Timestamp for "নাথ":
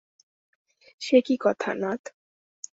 1.73-2.01